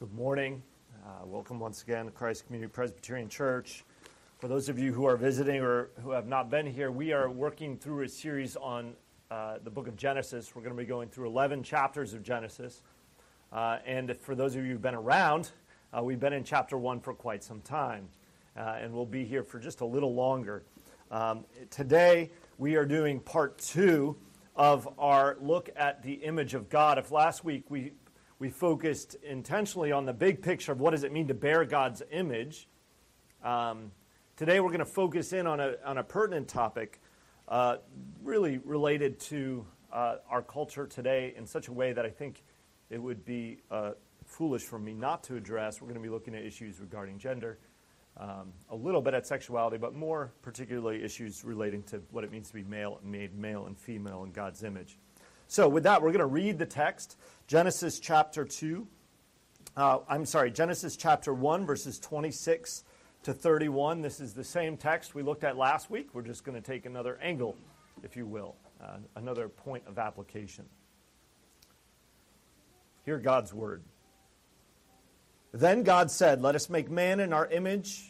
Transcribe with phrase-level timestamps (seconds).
[0.00, 0.62] Good morning.
[1.04, 3.84] Uh, welcome once again to Christ Community Presbyterian Church.
[4.38, 7.28] For those of you who are visiting or who have not been here, we are
[7.28, 8.94] working through a series on
[9.30, 10.56] uh, the book of Genesis.
[10.56, 12.80] We're going to be going through 11 chapters of Genesis.
[13.52, 15.50] Uh, and for those of you who've been around,
[15.92, 18.08] uh, we've been in chapter 1 for quite some time.
[18.56, 20.62] Uh, and we'll be here for just a little longer.
[21.10, 24.16] Um, today, we are doing part two
[24.56, 26.96] of our look at the image of God.
[26.96, 27.92] If last week we,
[28.40, 32.02] we focused intentionally on the big picture of what does it mean to bear God's
[32.10, 32.68] image,
[33.44, 33.92] um,
[34.34, 37.00] today we're going to focus in on a, on a pertinent topic
[37.48, 37.76] uh,
[38.22, 42.42] really related to uh, our culture today in such a way that I think
[42.88, 43.92] it would be uh,
[44.24, 45.82] foolish for me not to address.
[45.82, 47.58] We're going to be looking at issues regarding gender
[48.16, 52.48] um, a little bit at sexuality, but more particularly issues relating to what it means
[52.48, 54.96] to be male, made male and female in God's image.
[55.50, 57.16] So, with that, we're going to read the text
[57.48, 58.86] Genesis chapter 2.
[59.76, 62.84] Uh, I'm sorry, Genesis chapter 1, verses 26
[63.24, 64.00] to 31.
[64.00, 66.10] This is the same text we looked at last week.
[66.12, 67.56] We're just going to take another angle,
[68.04, 70.66] if you will, uh, another point of application.
[73.04, 73.82] Hear God's word.
[75.50, 78.09] Then God said, Let us make man in our image,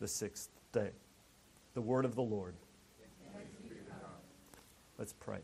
[0.00, 0.90] the sixth day.
[1.74, 2.54] The word of the Lord.
[4.98, 5.38] Let's pray.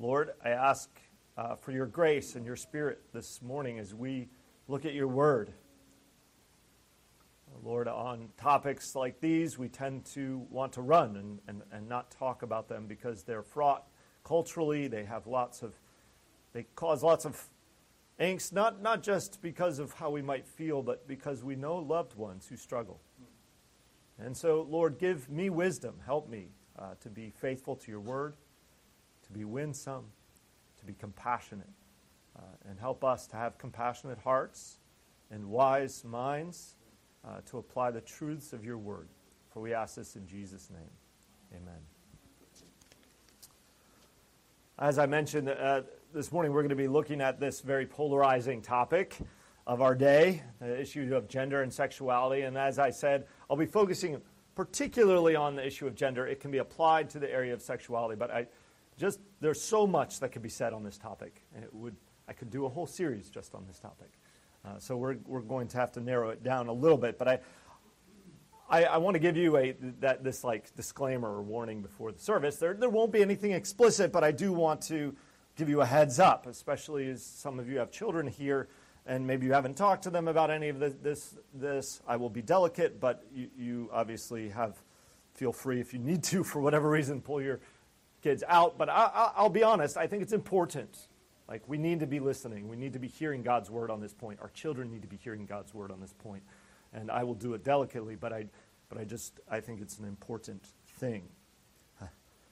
[0.00, 0.88] Lord, I ask
[1.36, 4.28] uh, for your grace and your spirit this morning as we
[4.68, 5.52] look at your word.
[7.64, 12.10] Lord, on topics like these, we tend to want to run and, and, and not
[12.10, 13.84] talk about them because they're fraught
[14.24, 14.86] culturally.
[14.86, 15.74] They have lots of
[16.52, 17.40] they cause lots of
[18.20, 22.14] angst, not, not just because of how we might feel, but because we know loved
[22.14, 23.00] ones who struggle.
[24.18, 25.94] And so, Lord, give me wisdom.
[26.04, 26.48] Help me
[26.78, 28.34] uh, to be faithful to your word,
[29.26, 30.06] to be winsome,
[30.78, 31.68] to be compassionate,
[32.36, 34.78] uh, and help us to have compassionate hearts
[35.30, 36.76] and wise minds
[37.24, 39.08] uh, to apply the truths of your word.
[39.52, 41.60] For we ask this in Jesus' name.
[41.62, 41.80] Amen.
[44.78, 45.82] As I mentioned, uh,
[46.14, 49.16] this morning we're going to be looking at this very polarizing topic
[49.66, 52.42] of our day, the issue of gender and sexuality.
[52.42, 54.20] And as I said, I'll be focusing
[54.54, 56.26] particularly on the issue of gender.
[56.26, 58.46] It can be applied to the area of sexuality, but I
[58.96, 61.94] just there's so much that could be said on this topic, and it would
[62.26, 64.10] I could do a whole series just on this topic.
[64.64, 67.28] Uh, so we're we're going to have to narrow it down a little bit, but
[67.28, 67.40] I.
[68.70, 72.18] I, I want to give you a that this like disclaimer or warning before the
[72.18, 72.56] service.
[72.56, 75.16] There, there won't be anything explicit, but I do want to
[75.58, 78.68] give you a heads up, especially as some of you have children here
[79.08, 80.94] and maybe you haven't talked to them about any of this.
[81.02, 82.02] This, this.
[82.06, 84.76] I will be delicate, but you, you obviously have
[85.34, 87.58] feel free if you need to, for whatever reason, pull your
[88.22, 88.78] kids out.
[88.78, 90.96] But I, will be honest, I think it's important.
[91.48, 92.68] Like, we need to be listening.
[92.68, 94.38] We need to be hearing God's word on this point.
[94.42, 96.42] Our children need to be hearing God's word on this point.
[96.92, 98.46] And I will do it delicately, but I,
[98.90, 101.22] but I just, I think it's an important thing.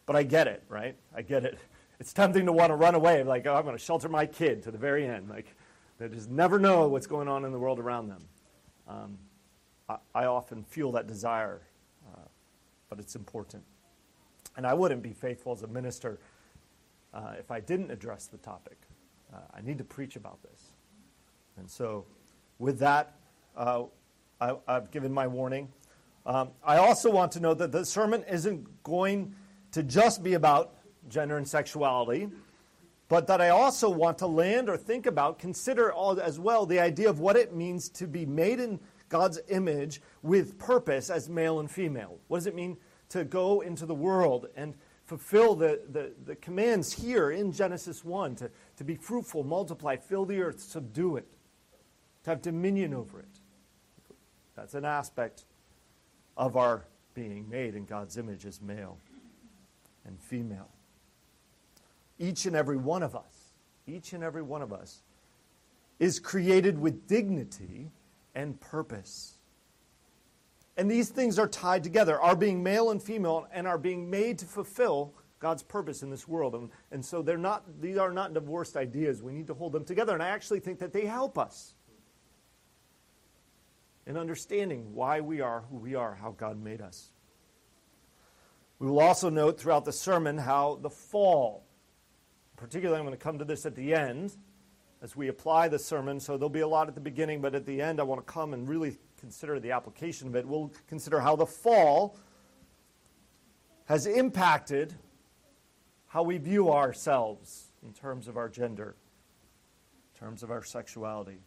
[0.06, 0.96] But I get it, right?
[1.14, 1.58] I get it
[1.98, 4.62] it's tempting to want to run away, like, oh, I'm going to shelter my kid
[4.64, 5.28] to the very end.
[5.28, 5.54] Like,
[5.98, 8.22] they just never know what's going on in the world around them.
[8.86, 9.18] Um,
[9.88, 11.62] I, I, often feel that desire,
[12.06, 12.20] uh,
[12.88, 13.64] but it's important.
[14.56, 16.20] And I wouldn't be faithful as a minister
[17.14, 18.76] uh, if I didn't address the topic.
[19.32, 20.72] Uh, I need to preach about this.
[21.56, 22.04] And so,
[22.58, 23.14] with that,
[23.56, 23.84] uh,
[24.40, 25.68] I, have given my warning.
[26.26, 29.34] Um, I also want to know that the sermon isn't going
[29.72, 30.75] to just be about
[31.08, 32.28] gender and sexuality,
[33.08, 35.92] but that I also want to land or think about, consider
[36.22, 40.58] as well the idea of what it means to be made in God's image with
[40.58, 42.18] purpose as male and female.
[42.28, 42.76] What does it mean
[43.10, 44.74] to go into the world and
[45.04, 50.24] fulfill the, the, the commands here in Genesis 1 to, to be fruitful, multiply, fill
[50.24, 51.28] the earth, subdue it,
[52.24, 53.28] to have dominion over it.
[54.56, 55.44] That's an aspect
[56.36, 58.98] of our being made in God's image as male
[60.04, 60.70] and female.
[62.18, 63.52] Each and every one of us,
[63.86, 65.02] each and every one of us,
[65.98, 67.90] is created with dignity
[68.34, 69.34] and purpose.
[70.76, 74.38] And these things are tied together, our being male and female, and are being made
[74.38, 76.54] to fulfill God's purpose in this world.
[76.54, 79.22] And, and so they're not, these are not divorced ideas.
[79.22, 80.14] We need to hold them together.
[80.14, 81.74] And I actually think that they help us
[84.06, 87.10] in understanding why we are who we are, how God made us.
[88.78, 91.64] We will also note throughout the sermon how the fall,
[92.56, 94.36] particularly I'm going to come to this at the end
[95.02, 96.18] as we apply the sermon.
[96.18, 98.32] So there'll be a lot at the beginning, but at the end I want to
[98.32, 102.18] come and really consider the application of it, we'll consider how the fall
[103.86, 104.94] has impacted
[106.08, 108.96] how we view ourselves in terms of our gender,
[110.14, 111.38] in terms of our sexuality,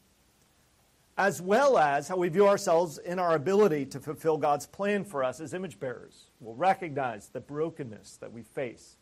[1.18, 5.24] as well as how we view ourselves in our ability to fulfill God's plan for
[5.24, 6.30] us as image bearers.
[6.40, 8.96] We'll recognize the brokenness that we face,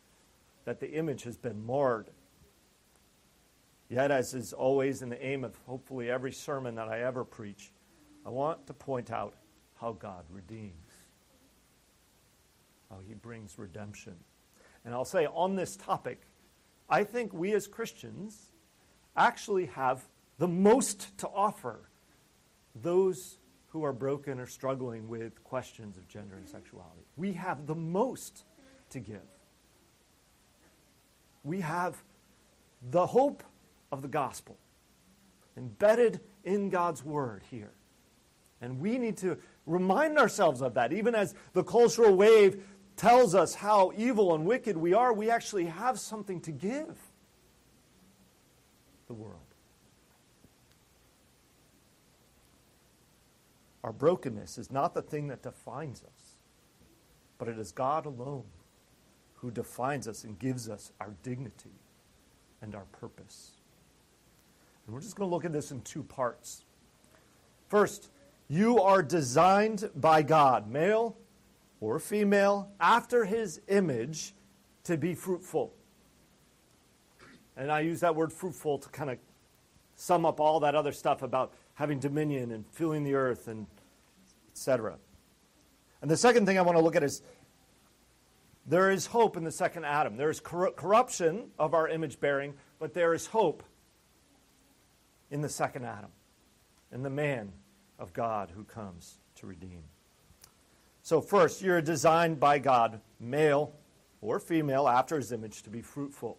[0.64, 2.10] that the image has been marred.
[3.88, 7.72] Yet, as is always in the aim of hopefully every sermon that I ever preach,
[8.26, 9.34] I want to point out
[9.80, 10.92] how God redeems,
[12.90, 14.14] how he brings redemption.
[14.84, 16.22] And I'll say on this topic,
[16.88, 18.52] I think we as Christians
[19.16, 20.06] actually have
[20.38, 21.88] the most to offer
[22.74, 23.38] those
[23.68, 27.02] who are broken or struggling with questions of gender and sexuality.
[27.16, 28.44] We have the most
[28.90, 29.20] to give.
[31.48, 32.04] We have
[32.90, 33.42] the hope
[33.90, 34.58] of the gospel
[35.56, 37.72] embedded in God's word here.
[38.60, 40.92] And we need to remind ourselves of that.
[40.92, 42.62] Even as the cultural wave
[42.96, 46.98] tells us how evil and wicked we are, we actually have something to give
[49.06, 49.40] the world.
[53.82, 56.36] Our brokenness is not the thing that defines us,
[57.38, 58.44] but it is God alone
[59.40, 61.70] who defines us and gives us our dignity
[62.60, 63.52] and our purpose.
[64.86, 66.64] And we're just going to look at this in two parts.
[67.68, 68.10] First,
[68.48, 71.16] you are designed by God, male
[71.80, 74.34] or female, after his image
[74.84, 75.72] to be fruitful.
[77.56, 79.18] And I use that word fruitful to kind of
[79.96, 83.66] sum up all that other stuff about having dominion and filling the earth and
[84.50, 84.96] etc.
[86.00, 87.22] And the second thing I want to look at is
[88.68, 90.16] there is hope in the second Adam.
[90.16, 93.62] There is cor- corruption of our image bearing, but there is hope
[95.30, 96.10] in the second Adam,
[96.92, 97.52] in the man
[97.98, 99.82] of God who comes to redeem.
[101.02, 103.72] So, first, you're designed by God, male
[104.20, 106.38] or female, after his image, to be fruitful.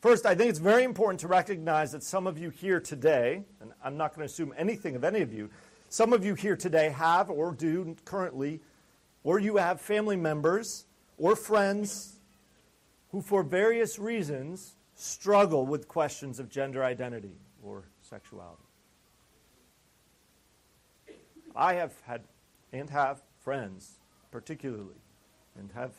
[0.00, 3.72] First, I think it's very important to recognize that some of you here today, and
[3.84, 5.50] I'm not going to assume anything of any of you,
[5.88, 8.60] some of you here today have or do currently,
[9.22, 10.86] or you have family members
[11.18, 12.16] or friends
[13.10, 18.62] who, for various reasons, struggle with questions of gender identity or sexuality.
[21.54, 22.22] I have had
[22.72, 25.00] and have friends, particularly,
[25.58, 25.92] and have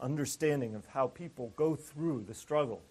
[0.00, 2.82] understanding of how people go through the struggle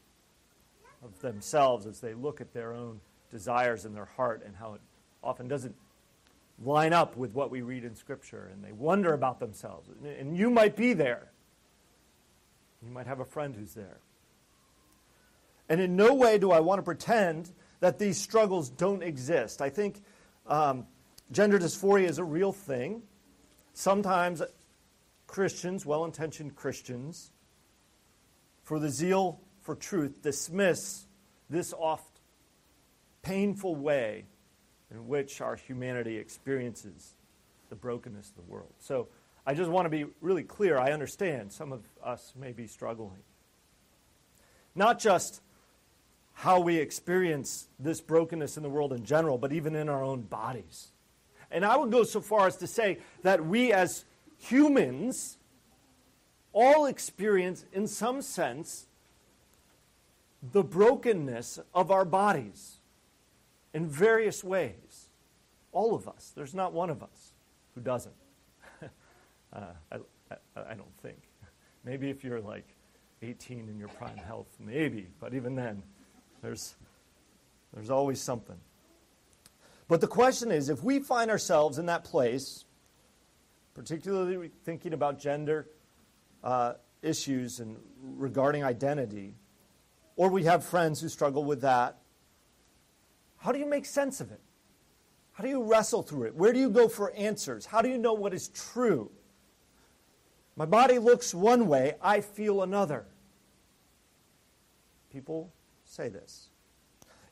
[1.03, 2.99] of themselves as they look at their own
[3.31, 4.81] desires in their heart and how it
[5.23, 5.75] often doesn't
[6.63, 9.89] line up with what we read in Scripture, and they wonder about themselves.
[10.19, 11.31] And you might be there.
[12.81, 13.99] You might have a friend who's there.
[15.67, 19.61] And in no way do I want to pretend that these struggles don't exist.
[19.61, 20.01] I think
[20.47, 20.85] um,
[21.31, 23.01] gender dysphoria is a real thing.
[23.73, 24.41] Sometimes
[25.27, 27.31] Christians, well intentioned Christians,
[28.63, 31.07] for the zeal for truth, dismiss
[31.49, 32.21] this oft
[33.21, 34.25] painful way
[34.91, 37.15] in which our humanity experiences
[37.69, 38.73] the brokenness of the world.
[38.79, 39.07] So
[39.45, 40.77] I just want to be really clear.
[40.77, 43.23] I understand some of us may be struggling.
[44.75, 45.41] Not just
[46.33, 50.21] how we experience this brokenness in the world in general, but even in our own
[50.21, 50.89] bodies.
[51.49, 54.03] And I would go so far as to say that we as
[54.37, 55.37] humans
[56.51, 58.87] all experience, in some sense,
[60.51, 62.74] the brokenness of our bodies
[63.75, 65.09] in various ways.
[65.73, 66.31] All of us.
[66.33, 67.33] There's not one of us
[67.75, 68.15] who doesn't.
[68.81, 69.59] uh,
[69.91, 69.97] I,
[70.31, 71.17] I, I don't think.
[71.83, 72.65] Maybe if you're like
[73.21, 75.83] 18 in your prime health, maybe, but even then,
[76.41, 76.75] there's,
[77.73, 78.55] there's always something.
[79.89, 82.63] But the question is if we find ourselves in that place,
[83.73, 85.67] particularly thinking about gender
[86.45, 89.33] uh, issues and regarding identity,
[90.15, 91.97] or we have friends who struggle with that,
[93.45, 94.41] how do you make sense of it?
[95.33, 96.35] How do you wrestle through it?
[96.35, 97.67] Where do you go for answers?
[97.67, 99.11] How do you know what is true?
[100.55, 103.05] My body looks one way, I feel another.
[105.11, 106.49] People say this.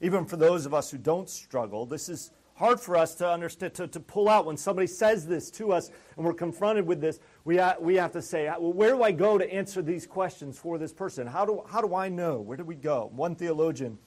[0.01, 3.73] Even for those of us who don't struggle, this is hard for us to understand,
[3.73, 4.45] to, to pull out.
[4.45, 8.11] When somebody says this to us and we're confronted with this, we, ha- we have
[8.11, 11.25] to say, ah, well, where do I go to answer these questions for this person?
[11.25, 12.39] How do, how do I know?
[12.39, 13.09] Where do we go?
[13.15, 13.97] One theologian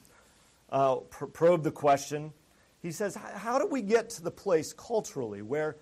[0.69, 2.33] uh, pr- probed the question.
[2.81, 5.77] He says, how do we get to the place culturally where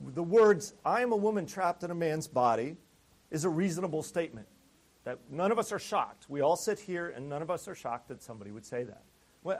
[0.00, 2.76] the words, I am a woman trapped in a man's body,
[3.30, 4.46] is a reasonable statement?
[5.04, 6.26] That none of us are shocked.
[6.28, 9.04] We all sit here and none of us are shocked that somebody would say that.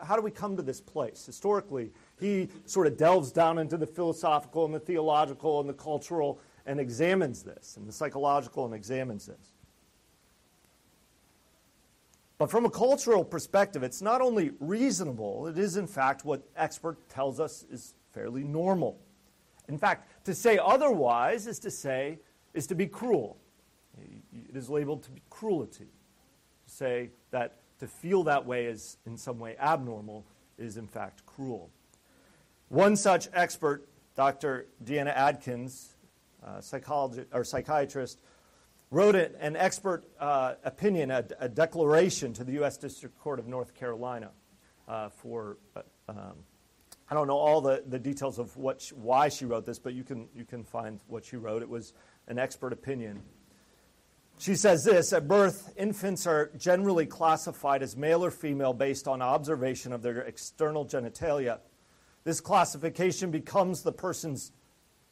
[0.03, 1.25] How do we come to this place?
[1.25, 6.41] Historically, he sort of delves down into the philosophical and the theological and the cultural
[6.67, 9.55] and examines this, and the psychological and examines this.
[12.39, 17.09] But from a cultural perspective, it's not only reasonable, it is in fact what expert
[17.09, 18.99] tells us is fairly normal.
[19.69, 22.19] In fact, to say otherwise is to say,
[22.53, 23.39] is to be cruel.
[23.99, 25.89] It is labeled to be cruelty.
[26.67, 30.25] To say that to feel that way is in some way abnormal
[30.59, 31.71] is in fact cruel.
[32.69, 34.67] One such expert, Dr.
[34.85, 35.95] Deanna Adkins,
[36.45, 38.21] uh, psychologist or psychiatrist,
[38.91, 42.77] wrote an expert uh, opinion, a, a, declaration to the U.S.
[42.77, 44.31] District Court of North Carolina
[44.89, 45.59] uh, for.
[45.75, 46.35] Uh, um,
[47.09, 49.95] I don't know all the, the details of what she, why she wrote this, but
[49.95, 51.63] you can, you can find what she wrote.
[51.63, 51.93] It was
[52.27, 53.23] an expert opinion.
[54.39, 59.23] She says this At birth, infants are generally classified as male or female based on
[59.23, 61.61] observation of their external genitalia.
[62.25, 64.51] This classification becomes the person's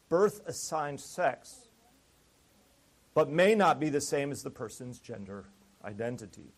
[0.08, 1.63] birth assigned sex,
[3.14, 5.46] but may not be the same as the person's gender
[5.84, 6.52] identity.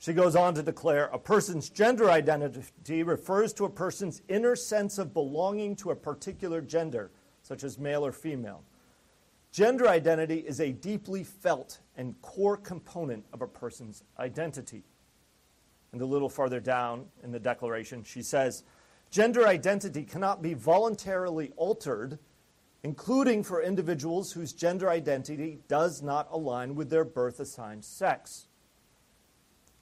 [0.00, 4.98] She goes on to declare a person's gender identity refers to a person's inner sense
[4.98, 7.10] of belonging to a particular gender,
[7.42, 8.62] such as male or female.
[9.50, 14.84] Gender identity is a deeply felt and core component of a person's identity.
[15.92, 18.62] And a little farther down in the declaration, she says,
[19.10, 22.18] Gender identity cannot be voluntarily altered,
[22.82, 28.46] including for individuals whose gender identity does not align with their birth assigned sex.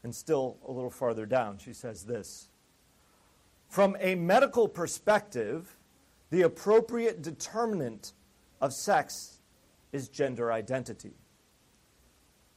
[0.03, 2.49] And still a little farther down, she says this
[3.69, 5.77] From a medical perspective,
[6.31, 8.13] the appropriate determinant
[8.61, 9.41] of sex
[9.93, 11.15] is gender identity.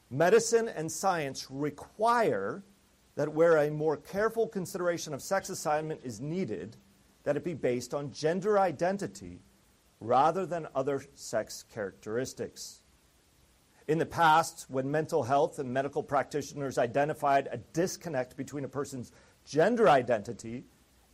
[0.10, 2.63] Medicine and science require
[3.15, 6.77] that where a more careful consideration of sex assignment is needed,
[7.24, 9.39] that it be based on gender identity
[9.99, 12.81] rather than other sex characteristics.
[13.87, 19.11] In the past, when mental health and medical practitioners identified a disconnect between a person's
[19.45, 20.65] gender identity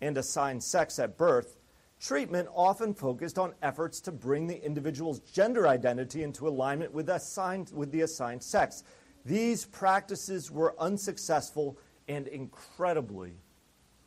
[0.01, 1.55] and assigned sex at birth,
[1.99, 7.71] treatment often focused on efforts to bring the individual's gender identity into alignment with, assigned,
[7.73, 8.83] with the assigned sex.
[9.23, 11.77] These practices were unsuccessful
[12.07, 13.33] and incredibly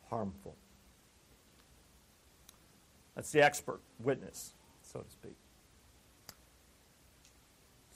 [0.09, 0.55] harmful.
[3.15, 4.53] That's the expert witness,
[4.91, 5.35] so to speak.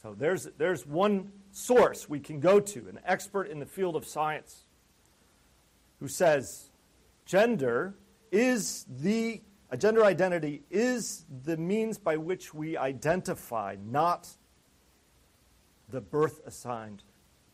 [0.01, 4.05] So there's, there's one source we can go to, an expert in the field of
[4.05, 4.65] science,
[6.00, 6.69] who says
[7.25, 7.95] gender
[8.31, 14.29] is the a gender identity is the means by which we identify, not
[15.89, 17.01] the birth assigned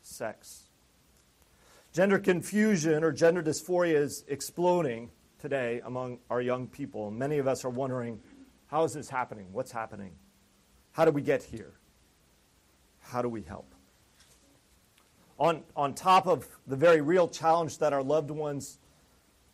[0.02, 0.64] sex.
[1.94, 7.10] Gender confusion or gender dysphoria is exploding today among our young people.
[7.10, 8.20] Many of us are wondering
[8.70, 9.48] how is this happening?
[9.52, 10.12] What's happening?
[10.92, 11.74] How do we get here?
[13.00, 13.74] How do we help?
[15.40, 18.78] On, on top of the very real challenge that our loved ones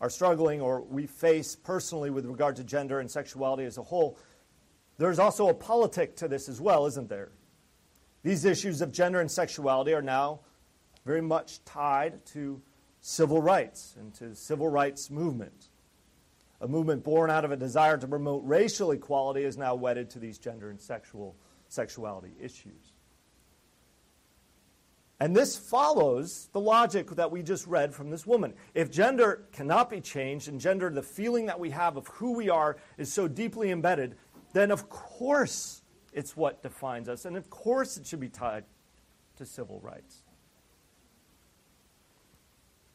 [0.02, 4.18] are struggling or we face personally with regard to gender and sexuality as a whole,
[4.98, 7.32] there's also a politic to this as well, isn't there?
[8.24, 10.42] These issues of gender and sexuality are now
[11.06, 12.62] very much tied to
[13.00, 15.70] civil rights and to civil rights movement.
[16.62, 20.20] A movement born out of a desire to promote racial equality is now wedded to
[20.20, 21.36] these gender and sexual
[21.68, 22.94] sexuality issues.
[25.20, 28.54] And this follows the logic that we just read from this woman.
[28.74, 32.50] If gender cannot be changed, and gender, the feeling that we have of who we
[32.50, 34.16] are, is so deeply embedded,
[34.54, 35.82] then of course
[36.12, 37.26] it's what defines us.
[37.26, 38.66] And of course it should be tied
[39.38, 40.24] to civil rights.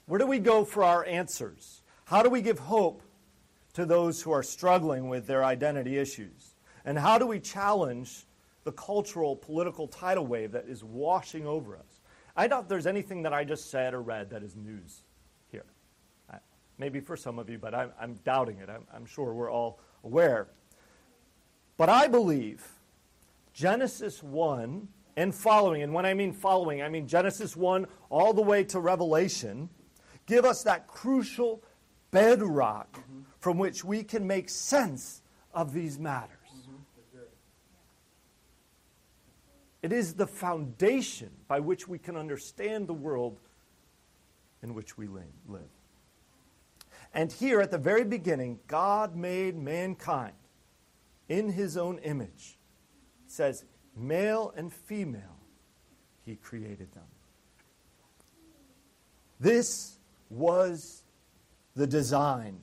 [0.07, 1.83] Where do we go for our answers?
[2.05, 3.03] How do we give hope
[3.75, 6.55] to those who are struggling with their identity issues?
[6.85, 8.27] And how do we challenge
[8.65, 12.01] the cultural, political tidal wave that is washing over us.
[12.37, 15.03] I doubt there's anything that I just said or read that is news
[15.51, 15.65] here.
[16.79, 18.69] maybe for some of you, but I'm, I'm doubting it.
[18.69, 20.49] I'm, I'm sure we're all aware.
[21.77, 22.67] But I believe
[23.53, 28.43] Genesis 1 and following, and when I mean following, I mean Genesis 1 all the
[28.43, 29.69] way to Revelation,
[30.27, 31.63] give us that crucial
[32.11, 33.21] bedrock mm-hmm.
[33.41, 36.37] From which we can make sense of these matters.
[39.83, 43.41] It is the foundation by which we can understand the world
[44.63, 45.63] in which we live.
[47.15, 50.35] And here at the very beginning, God made mankind
[51.29, 52.59] in his own image.
[53.25, 53.65] It says,
[53.97, 55.39] male and female,
[56.27, 57.05] he created them.
[59.41, 59.97] This
[60.29, 61.05] was
[61.75, 62.63] the design.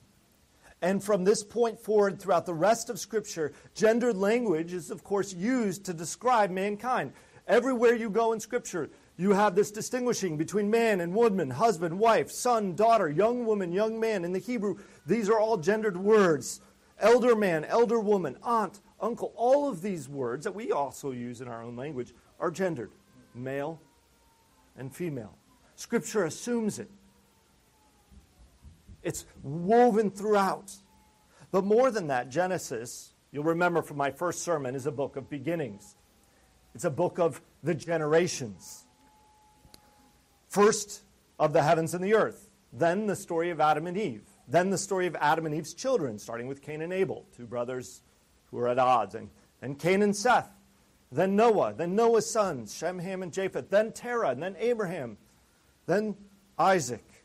[0.81, 5.33] And from this point forward, throughout the rest of Scripture, gendered language is, of course,
[5.33, 7.13] used to describe mankind.
[7.47, 12.29] Everywhere you go in Scripture, you have this distinguishing between man and woman, husband, wife,
[12.29, 14.23] son, daughter, young woman, young man.
[14.23, 16.61] In the Hebrew, these are all gendered words
[16.99, 19.33] elder man, elder woman, aunt, uncle.
[19.35, 22.91] All of these words that we also use in our own language are gendered
[23.33, 23.81] male
[24.77, 25.37] and female.
[25.75, 26.89] Scripture assumes it,
[29.03, 30.73] it's woven throughout.
[31.51, 35.29] But more than that, Genesis, you'll remember from my first sermon, is a book of
[35.29, 35.95] beginnings.
[36.75, 38.85] It's a book of the generations.
[40.49, 41.03] First
[41.39, 44.77] of the heavens and the earth, then the story of Adam and Eve, then the
[44.77, 48.01] story of Adam and Eve's children, starting with Cain and Abel, two brothers
[48.51, 49.29] who are at odds, and,
[49.61, 50.49] and Cain and Seth,
[51.11, 55.17] then Noah, then Noah's sons, Shem, Ham, and Japheth, then Terah, and then Abraham,
[55.85, 56.15] then
[56.57, 57.16] Isaac,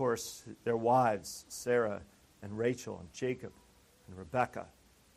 [0.00, 2.00] course their wives, Sarah
[2.42, 3.52] and Rachel and Jacob
[4.08, 4.64] and Rebekah,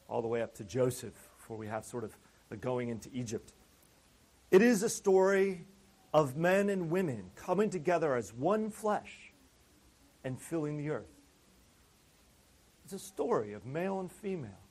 [0.10, 2.18] all the way up to Joseph, before we have sort of
[2.50, 3.54] the going into Egypt.
[4.52, 5.64] It is a story
[6.14, 9.32] of men and women coming together as one flesh
[10.26, 11.16] and filling the earth.
[12.84, 14.63] It's a story of male and female.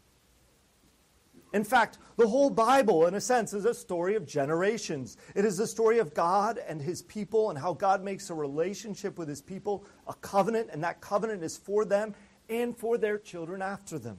[1.52, 5.18] In fact, the whole Bible, in a sense, is a story of generations.
[5.34, 9.18] It is a story of God and his people and how God makes a relationship
[9.18, 12.14] with his people, a covenant, and that covenant is for them
[12.48, 14.18] and for their children after them.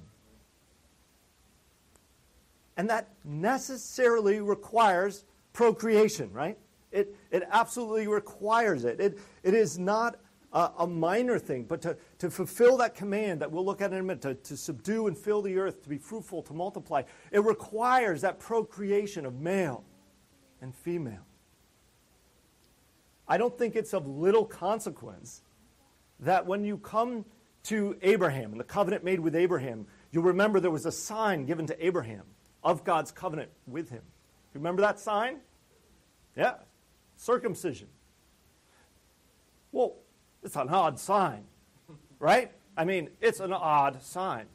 [2.78, 6.58] And that necessarily requires procreation, right?
[6.92, 9.00] It, it absolutely requires it.
[9.00, 9.20] it.
[9.42, 10.18] It is not
[10.54, 14.04] a, minor thing, but to, to fulfill that command that we'll look at in a
[14.04, 18.22] minute, to, to subdue and fill the earth, to be fruitful, to multiply, it requires
[18.22, 19.84] that procreation of male
[20.62, 21.26] and female.
[23.28, 25.42] I don't think it's of little consequence
[26.20, 27.26] that when you come
[27.64, 31.66] to Abraham and the covenant made with Abraham, you'll remember there was a sign given
[31.68, 32.24] to Abraham
[32.64, 34.04] of God's covenant with him.
[34.54, 35.38] You remember that sign?
[36.36, 36.56] Yeah,
[37.16, 37.88] circumcision.
[39.72, 39.96] Well,
[40.44, 41.44] it's an odd sign,
[42.20, 42.52] right?
[42.76, 44.46] I mean, it's an odd sign.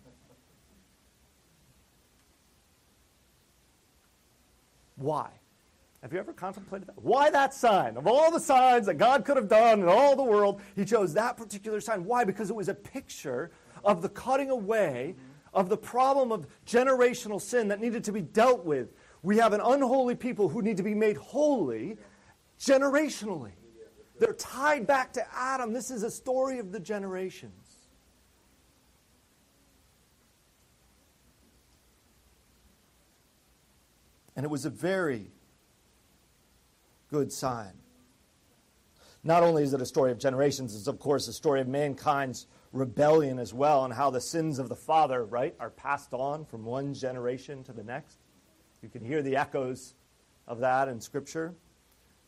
[4.97, 5.31] Why?
[6.03, 7.03] Have you ever contemplated that?
[7.03, 7.97] Why that sign?
[7.97, 11.15] Of all the signs that God could have done in all the world, He chose
[11.15, 12.05] that particular sign.
[12.05, 12.25] Why?
[12.25, 13.51] Because it was a picture
[13.85, 15.17] of the cutting away
[15.55, 18.93] of the problem of generational sin that needed to be dealt with.
[19.23, 21.97] We have an unholy people who need to be made holy
[22.61, 23.53] generationally.
[24.19, 25.73] They're tied back to Adam.
[25.73, 27.53] This is a story of the generations.
[34.35, 35.33] And it was a very
[37.11, 37.73] good sign.
[39.25, 42.47] Not only is it a story of generations, it's of course a story of mankind's
[42.73, 46.65] rebellion as well, and how the sins of the father, right, are passed on from
[46.65, 48.19] one generation to the next.
[48.83, 49.95] You can hear the echoes
[50.47, 51.55] of that in Scripture.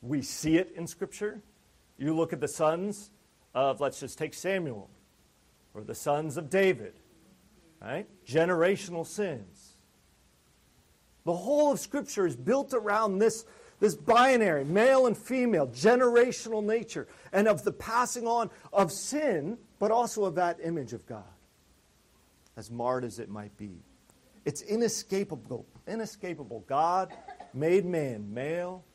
[0.03, 1.43] We see it in Scripture.
[2.01, 3.11] You look at the sons
[3.55, 4.89] of, let's just take Samuel,
[5.75, 6.95] or the sons of David,
[7.81, 8.07] right?
[8.27, 9.77] Generational sins.
[11.25, 13.45] The whole of Scripture is built around this,
[13.81, 19.91] this binary, male and female, generational nature, and of the passing on of sin, but
[19.91, 21.23] also of that image of God,
[22.57, 23.83] as marred as it might be.
[24.47, 25.67] It's inescapable.
[25.87, 26.65] Inescapable.
[26.67, 27.13] God
[27.53, 28.87] made man, male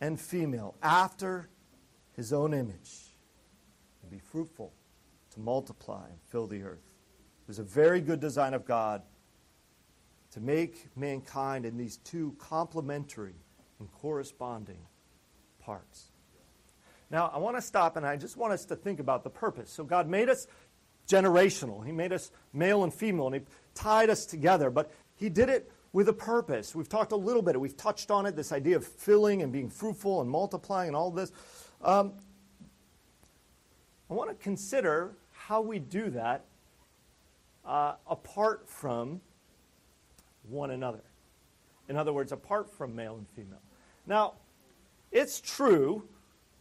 [0.00, 1.50] and female, after
[2.18, 3.14] his own image
[4.02, 4.72] and be fruitful,
[5.30, 6.82] to multiply and fill the earth.
[7.42, 9.02] It was a very good design of God
[10.32, 13.36] to make mankind in these two complementary
[13.78, 14.80] and corresponding
[15.60, 16.10] parts.
[17.08, 19.70] Now, I want to stop and I just want us to think about the purpose.
[19.70, 20.48] So, God made us
[21.08, 23.42] generational, He made us male and female, and He
[23.74, 26.74] tied us together, but He did it with a purpose.
[26.74, 29.70] We've talked a little bit, we've touched on it this idea of filling and being
[29.70, 31.32] fruitful and multiplying and all this.
[31.82, 32.12] Um,
[34.10, 36.44] I want to consider how we do that
[37.64, 39.20] uh, apart from
[40.48, 41.02] one another.
[41.88, 43.62] In other words, apart from male and female.
[44.06, 44.34] Now,
[45.12, 46.04] it's true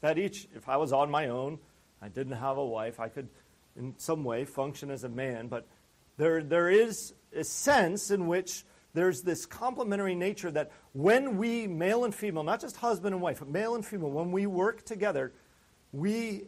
[0.02, 1.60] that each, if I was on my own,
[2.02, 3.28] I didn't have a wife, I could
[3.76, 5.68] in some way function as a man, but
[6.18, 8.66] there, there is a sense in which
[8.98, 13.38] there's this complementary nature that when we, male and female, not just husband and wife,
[13.40, 15.34] but male and female, when we work together,
[15.92, 16.46] we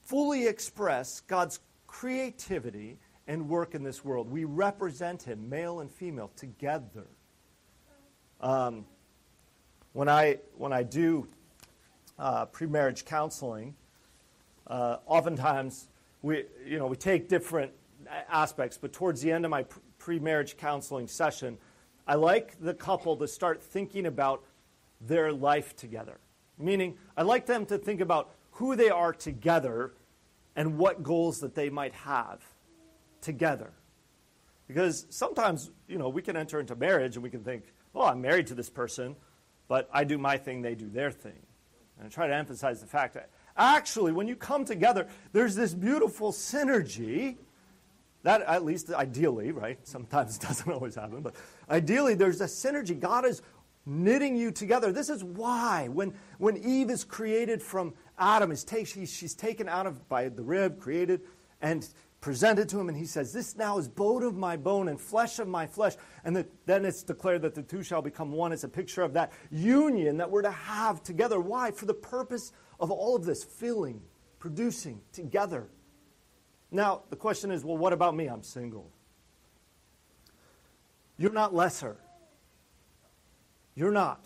[0.00, 4.30] fully express God's creativity and work in this world.
[4.30, 7.06] We represent Him, male and female, together.
[8.40, 8.86] Um,
[9.92, 11.28] when I when I do
[12.18, 13.74] uh, pre-marriage counseling,
[14.66, 15.88] uh, oftentimes
[16.22, 17.72] we you know we take different
[18.30, 19.66] aspects, but towards the end of my
[19.98, 21.58] pre-marriage counseling session,
[22.06, 24.44] I like the couple to start thinking about
[25.00, 26.18] their life together.
[26.58, 29.94] Meaning, I like them to think about who they are together
[30.54, 32.42] and what goals that they might have
[33.20, 33.72] together.
[34.68, 38.20] Because sometimes, you know, we can enter into marriage and we can think, oh, I'm
[38.20, 39.16] married to this person,
[39.68, 41.38] but I do my thing, they do their thing.
[41.98, 45.74] And I try to emphasize the fact that actually, when you come together, there's this
[45.74, 47.36] beautiful synergy.
[48.22, 49.78] That, at least ideally, right?
[49.86, 51.34] Sometimes doesn't always happen, but
[51.68, 52.98] ideally, there's a synergy.
[52.98, 53.42] God is
[53.84, 54.92] knitting you together.
[54.92, 59.68] This is why when, when Eve is created from Adam, is take, she, she's taken
[59.68, 61.22] out of by the rib, created,
[61.60, 61.88] and
[62.20, 65.38] presented to him, and he says, This now is bone of my bone and flesh
[65.38, 65.94] of my flesh.
[66.24, 68.52] And the, then it's declared that the two shall become one.
[68.52, 71.40] It's a picture of that union that we're to have together.
[71.40, 71.72] Why?
[71.72, 74.00] For the purpose of all of this filling,
[74.38, 75.68] producing together.
[76.72, 78.26] Now, the question is well, what about me?
[78.26, 78.90] I'm single.
[81.18, 81.98] You're not lesser.
[83.74, 84.24] You're not.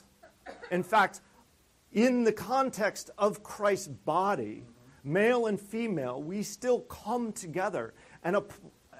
[0.71, 1.21] In fact,
[1.93, 4.65] in the context of Christ's body,
[5.03, 7.95] male and female, we still come together.
[8.23, 8.45] And a,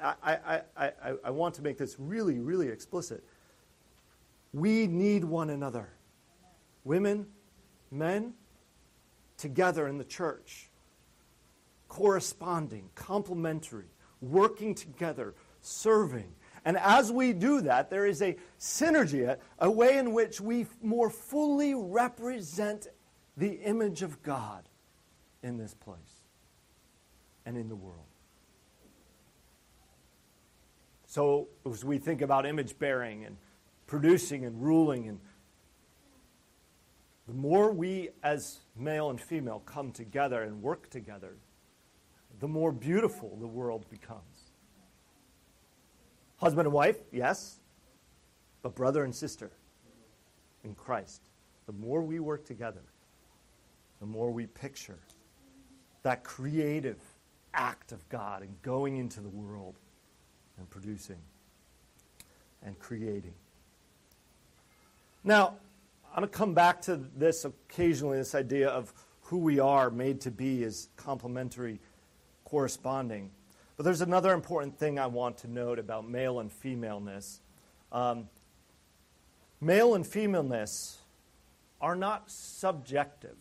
[0.03, 0.93] I, I, I,
[1.25, 3.25] I want to make this really, really explicit.
[4.53, 5.91] We need one another.
[6.85, 7.27] Women,
[7.91, 8.35] men,
[9.37, 10.71] together in the church,
[11.89, 16.33] corresponding, complementary, working together, serving.
[16.65, 20.67] And as we do that, there is a synergy, a, a way in which we
[20.83, 22.89] more fully represent
[23.37, 24.69] the image of God
[25.43, 26.23] in this place
[27.45, 28.01] and in the world.
[31.07, 33.37] So, as we think about image bearing and
[33.87, 35.21] producing and ruling, and
[37.27, 41.37] the more we as male and female come together and work together,
[42.41, 44.21] the more beautiful the world becomes.
[46.37, 47.61] Husband and wife, yes,
[48.63, 49.51] but brother and sister
[50.65, 51.23] in Christ.
[51.67, 52.83] The more we work together,
[54.01, 54.99] the more we picture
[56.03, 57.01] that creative
[57.55, 59.79] act of God and going into the world
[60.59, 61.19] and producing
[62.63, 63.35] and creating.
[65.25, 65.55] Now,
[66.15, 70.21] I'm going to come back to this occasionally this idea of who we are made
[70.21, 71.81] to be is complementary,
[72.47, 73.31] corresponding.
[73.77, 77.41] But there's another important thing I want to note about male and femaleness.
[77.93, 78.29] Um,
[79.61, 80.99] male and femaleness
[81.81, 83.37] are not subjective.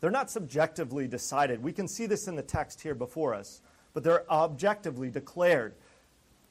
[0.00, 1.62] They're not subjectively decided.
[1.62, 3.60] We can see this in the text here before us,
[3.92, 5.74] but they're objectively declared.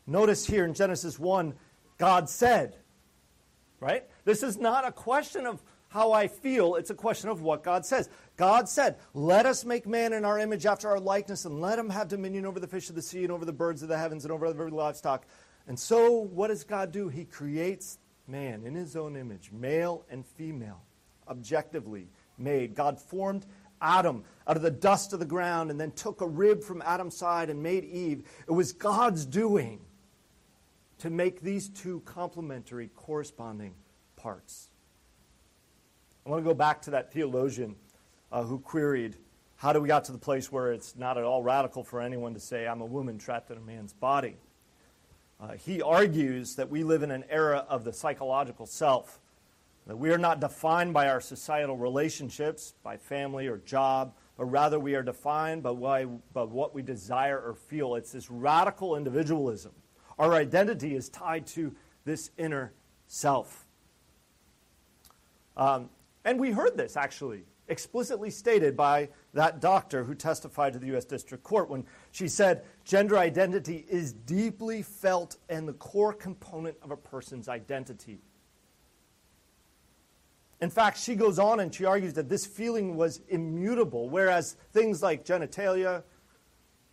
[0.08, 1.54] Notice here in Genesis 1,
[1.98, 2.76] God said,
[3.80, 4.06] right?
[4.24, 7.86] This is not a question of how I feel, it's a question of what God
[7.86, 8.10] says.
[8.38, 11.90] God said, Let us make man in our image after our likeness, and let him
[11.90, 14.24] have dominion over the fish of the sea, and over the birds of the heavens,
[14.24, 15.26] and over every livestock.
[15.68, 17.10] And so, what does God do?
[17.10, 17.98] He creates
[18.28, 20.82] man in his own image, male and female,
[21.28, 22.76] objectively made.
[22.76, 23.46] God formed
[23.82, 27.18] Adam out of the dust of the ground and then took a rib from Adam's
[27.18, 28.24] side and made Eve.
[28.48, 29.80] It was God's doing
[31.00, 33.74] to make these two complementary, corresponding
[34.16, 34.69] parts.
[36.30, 37.76] I want to go back to that theologian
[38.32, 39.16] uh, who queried
[39.56, 42.36] how do we got to the place where it's not at all radical for anyone
[42.36, 44.38] to say, I'm a woman trapped in a man's body?
[45.42, 49.20] Uh, he argues that we live in an era of the psychological self
[49.88, 54.80] that we are not defined by our societal relationships, by family or job, but rather
[54.80, 57.96] we are defined by, why, by what we desire or feel.
[57.96, 59.72] It's this radical individualism.
[60.20, 62.72] Our identity is tied to this inner
[63.08, 63.66] self.
[65.58, 65.90] Um,
[66.30, 71.04] and we heard this actually explicitly stated by that doctor who testified to the U.S.
[71.04, 76.92] District Court when she said gender identity is deeply felt and the core component of
[76.92, 78.20] a person's identity.
[80.62, 85.02] In fact, she goes on and she argues that this feeling was immutable, whereas things
[85.02, 86.04] like genitalia,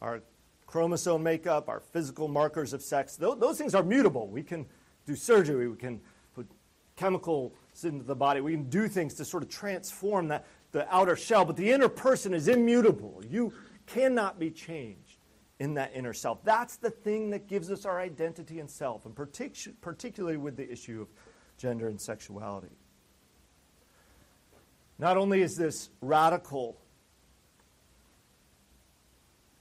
[0.01, 0.23] our
[0.67, 4.29] chromosome makeup, our physical markers of sex, those, those things are mutable.
[4.29, 4.65] We can
[5.05, 6.01] do surgery, we can
[6.35, 6.51] put
[6.97, 7.53] chemicals
[7.85, 11.45] into the body, we can do things to sort of transform that, the outer shell,
[11.45, 13.23] but the inner person is immutable.
[13.29, 13.53] You
[13.87, 15.19] cannot be changed
[15.59, 16.45] in that inner self.
[16.45, 20.71] That's the thing that gives us our identity and self, and partic- particularly with the
[20.71, 21.09] issue of
[21.57, 22.77] gender and sexuality.
[24.99, 26.79] Not only is this radical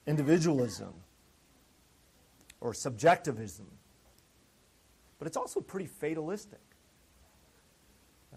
[0.08, 0.93] individualism
[2.62, 3.67] or subjectivism,
[5.17, 6.60] but it's also pretty fatalistic.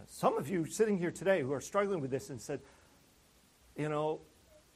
[0.06, 2.60] Some of you sitting here today who are struggling with this and said,
[3.76, 4.20] you know,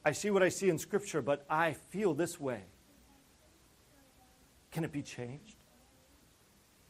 [0.05, 2.63] I see what I see in Scripture, but I feel this way.
[4.71, 5.55] Can it be changed?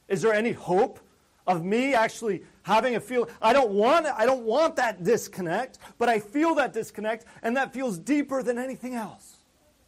[0.07, 0.99] Is there any hope
[1.45, 6.09] of me actually having a feel I don't want I don't want that disconnect, but
[6.09, 9.37] I feel that disconnect and that feels deeper than anything else.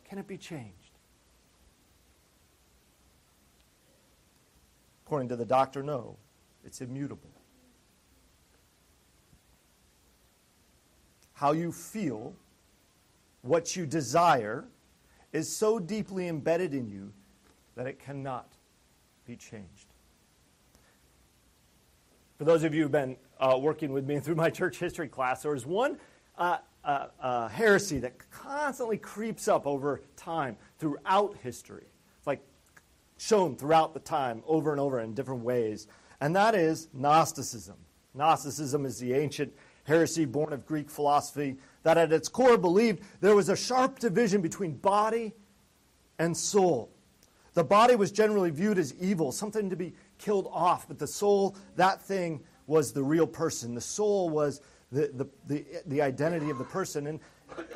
[0.08, 0.74] Can it be changed?
[5.06, 6.18] According to the doctor, no.
[6.64, 7.35] It's immutable.
[11.36, 12.34] How you feel,
[13.42, 14.66] what you desire,
[15.34, 17.12] is so deeply embedded in you
[17.76, 18.54] that it cannot
[19.28, 19.88] be changed.
[22.38, 25.42] For those of you who've been uh, working with me through my church history class,
[25.42, 25.98] there was one
[26.38, 31.86] uh, uh, uh, heresy that constantly creeps up over time throughout history.
[32.18, 32.42] It's like
[33.18, 35.88] shown throughout the time over and over in different ways,
[36.22, 37.76] and that is Gnosticism.
[38.14, 39.54] Gnosticism is the ancient
[39.86, 44.42] heresy born of Greek philosophy that at its core believed there was a sharp division
[44.42, 45.34] between body
[46.20, 46.92] and soul.
[47.54, 51.56] The body was generally viewed as evil, something to be killed off, but the soul,
[51.78, 53.74] that thing was the real person.
[53.74, 57.08] The soul was the, the, the, the identity of the person.
[57.08, 57.20] And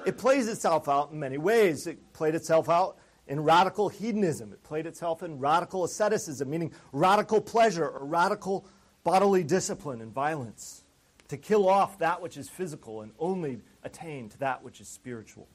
[0.06, 1.88] it plays itself out in many ways.
[1.88, 7.39] It played itself out in radical hedonism, it played itself in radical asceticism, meaning radical
[7.39, 8.65] pleasure or radical
[9.04, 10.84] bodily discipline and violence,
[11.30, 15.48] to kill off that which is physical and only attain to that which is spiritual.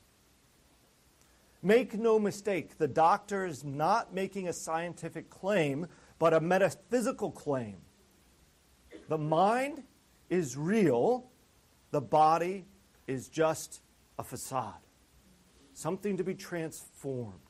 [1.62, 5.86] Make no mistake, the doctor is not making a scientific claim
[6.18, 7.76] but a metaphysical claim.
[9.08, 9.82] The mind
[10.30, 11.26] is real,
[11.90, 12.64] the body
[13.06, 13.80] is just
[14.18, 14.74] a facade,
[15.72, 17.40] something to be transformed,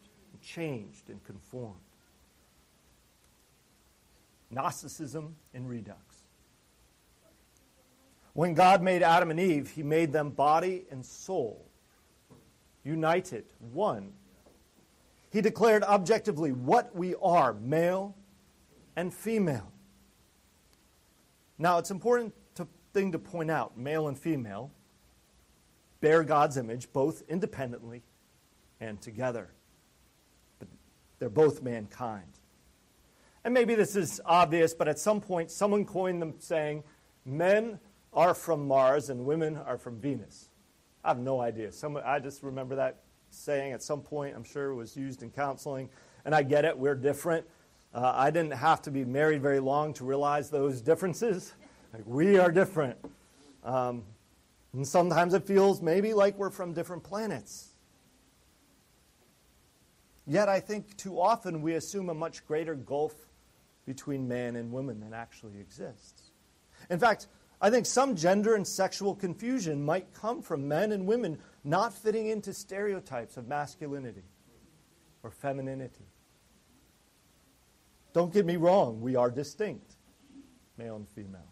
[0.41, 1.81] changed, and conformed.
[4.51, 6.14] Gnosticism in Redux.
[8.35, 11.65] When God made Adam and Eve, he made them body and soul,
[12.83, 14.13] united, one.
[15.31, 18.17] He declared objectively what we are male
[18.97, 19.73] and female.
[21.59, 24.73] Now, it's important to, thing to point out male and female
[26.01, 28.03] bear God's image both independently
[28.81, 29.49] and together.
[30.59, 30.69] But
[31.19, 32.41] they're both mankind.
[33.45, 36.83] And maybe this is obvious, but at some point, someone coined them saying,
[37.25, 37.79] men
[38.15, 40.49] are from Mars and women are from Venus.
[41.05, 41.73] I have no idea.
[41.73, 43.01] Some, I just remember that
[43.31, 44.35] saying at some point.
[44.37, 45.91] I'm sure it was used in counseling.
[46.25, 47.47] And I get it, we're different.
[47.95, 51.53] Uh, I didn't have to be married very long to realize those differences.
[51.93, 52.97] Like, we are different.
[53.63, 54.05] Um,
[54.73, 57.71] and sometimes it feels maybe like we're from different planets.
[60.27, 63.15] Yet I think too often we assume a much greater gulf
[63.87, 66.31] between man and woman than actually exists.
[66.91, 67.29] In fact,
[67.61, 72.27] I think some gender and sexual confusion might come from men and women not fitting
[72.27, 74.25] into stereotypes of masculinity
[75.23, 76.07] or femininity.
[78.13, 79.97] Don't get me wrong, we are distinct,
[80.79, 81.51] male and female.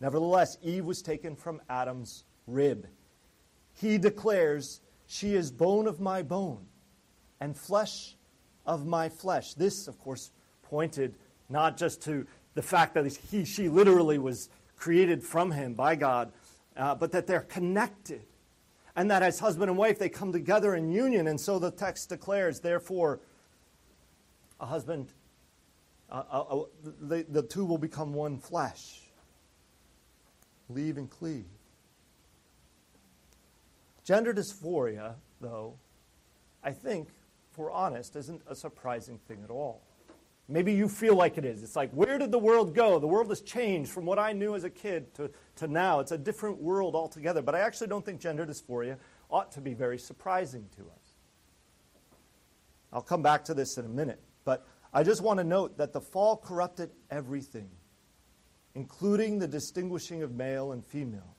[0.00, 2.86] Nevertheless, Eve was taken from Adam's rib.
[3.72, 6.66] He declares, She is bone of my bone
[7.40, 8.16] and flesh
[8.66, 9.54] of my flesh.
[9.54, 10.30] This, of course,
[10.62, 11.14] pointed
[11.48, 14.48] not just to the fact that he, she literally was
[14.82, 16.32] created from him by God,
[16.76, 18.22] uh, but that they're connected.
[18.96, 21.28] And that as husband and wife, they come together in union.
[21.28, 23.20] And so the text declares, therefore,
[24.58, 25.06] a husband
[26.10, 26.62] uh, uh,
[27.00, 29.02] the, the two will become one flesh.
[30.68, 31.46] Leave and cleave.
[34.04, 35.74] Gender dysphoria, though,
[36.62, 37.08] I think,
[37.50, 39.80] if we're honest, isn't a surprising thing at all.
[40.48, 41.62] Maybe you feel like it is.
[41.62, 42.98] It's like, where did the world go?
[42.98, 46.00] The world has changed from what I knew as a kid to, to now.
[46.00, 47.42] It's a different world altogether.
[47.42, 48.98] But I actually don't think gender dysphoria
[49.30, 51.16] ought to be very surprising to us.
[52.92, 54.20] I'll come back to this in a minute.
[54.44, 57.70] But I just want to note that the fall corrupted everything,
[58.74, 61.36] including the distinguishing of male and female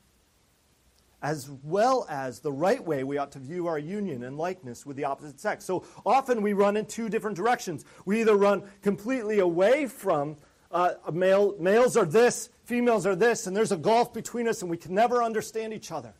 [1.23, 4.97] as well as the right way we ought to view our union and likeness with
[4.97, 5.63] the opposite sex.
[5.63, 7.85] So often we run in two different directions.
[8.05, 10.35] We either run completely away from
[10.69, 14.69] uh, male, males are this, females are this, and there's a gulf between us, and
[14.69, 16.13] we can never understand each other.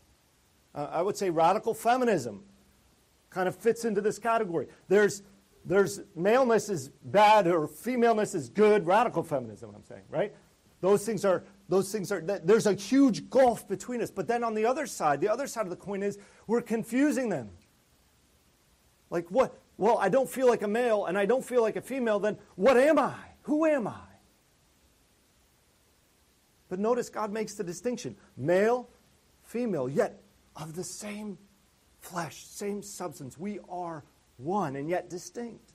[0.73, 2.43] Uh, I would say radical feminism
[3.29, 4.67] kind of fits into this category.
[4.87, 5.23] There's,
[5.65, 10.33] there's maleness is bad or femaleness is good, radical feminism, I'm saying, right?
[10.79, 14.12] Those things are those things are, there's a huge gulf between us.
[14.12, 17.30] But then on the other side, the other side of the coin is we're confusing
[17.30, 17.49] them.
[19.10, 19.60] Like, what?
[19.78, 22.38] Well, I don't feel like a male and I don't feel like a female, then
[22.56, 23.15] what am I?
[23.43, 23.99] Who am I?
[26.69, 28.89] But notice God makes the distinction male,
[29.43, 30.21] female, yet
[30.56, 31.38] of the same
[31.99, 33.38] flesh, same substance.
[33.38, 34.04] We are
[34.38, 35.73] one and yet distinct.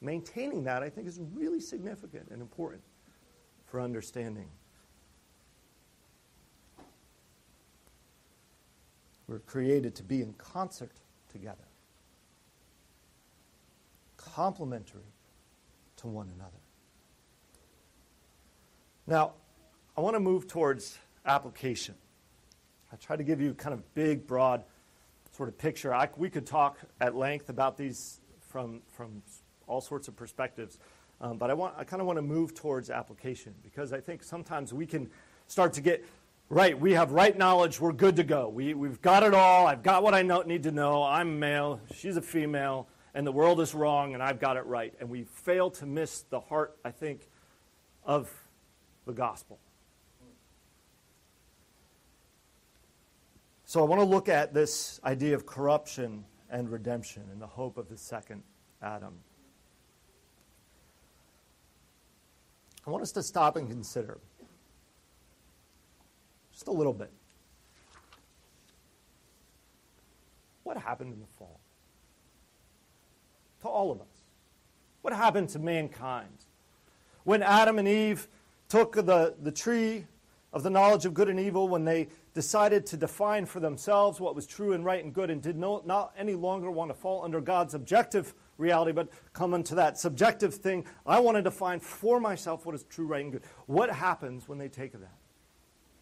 [0.00, 2.82] Maintaining that, I think, is really significant and important
[3.66, 4.48] for understanding.
[9.28, 10.92] We're created to be in concert
[11.30, 11.64] together,
[14.16, 15.12] complementary
[15.96, 16.52] to one another.
[19.06, 19.32] Now,
[19.96, 21.94] I want to move towards application.
[22.92, 24.62] I try to give you kind of big, broad
[25.32, 25.92] sort of picture.
[25.92, 29.22] I, we could talk at length about these from, from
[29.66, 30.78] all sorts of perspectives,
[31.20, 34.22] um, but I, want, I kind of want to move towards application because I think
[34.22, 35.10] sometimes we can
[35.46, 36.04] start to get
[36.48, 38.48] right, we have right knowledge, we're good to go.
[38.48, 39.66] We, we've got it all.
[39.66, 41.02] I've got what I know, need to know.
[41.02, 44.94] I'm male, she's a female, and the world is wrong, and I've got it right.
[45.00, 47.28] And we fail to miss the heart, I think,
[48.04, 48.32] of
[49.06, 49.58] the gospel.
[53.64, 57.78] So I want to look at this idea of corruption and redemption and the hope
[57.78, 58.44] of the second
[58.80, 59.14] Adam.
[62.86, 64.18] I want us to stop and consider
[66.56, 67.12] just a little bit.
[70.62, 71.60] What happened in the fall?
[73.60, 74.06] To all of us.
[75.02, 76.46] What happened to mankind?
[77.24, 78.26] When Adam and Eve
[78.70, 80.06] took the, the tree
[80.54, 84.34] of the knowledge of good and evil, when they decided to define for themselves what
[84.34, 87.22] was true and right and good, and did no, not any longer want to fall
[87.22, 90.86] under God's objective reality, but come into that subjective thing.
[91.04, 93.42] I want to define for myself what is true, right, and good.
[93.66, 95.25] What happens when they take that?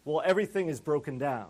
[0.05, 1.49] Well, everything is broken down,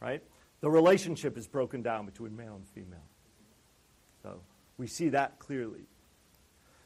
[0.00, 0.22] right?
[0.60, 3.04] The relationship is broken down between male and female.
[4.22, 4.40] So
[4.78, 5.86] we see that clearly.